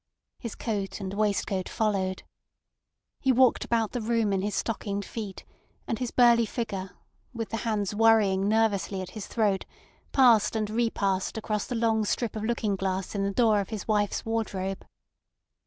His 0.39 0.55
coat 0.55 0.99
and 0.99 1.13
waistcoat 1.13 1.69
followed. 1.69 2.23
He 3.19 3.31
walked 3.31 3.63
about 3.63 3.91
the 3.91 4.01
room 4.01 4.33
in 4.33 4.41
his 4.41 4.55
stockinged 4.55 5.05
feet, 5.05 5.45
and 5.87 5.99
his 5.99 6.09
burly 6.09 6.47
figure, 6.47 6.95
with 7.35 7.49
the 7.49 7.57
hands 7.57 7.93
worrying 7.93 8.47
nervously 8.49 9.03
at 9.03 9.11
his 9.11 9.27
throat, 9.27 9.63
passed 10.11 10.55
and 10.55 10.71
repassed 10.71 11.37
across 11.37 11.67
the 11.67 11.75
long 11.75 12.03
strip 12.03 12.35
of 12.35 12.43
looking 12.43 12.75
glass 12.75 13.13
in 13.13 13.21
the 13.21 13.29
door 13.31 13.59
of 13.59 13.69
his 13.69 13.87
wife's 13.87 14.25
wardrobe. 14.25 14.83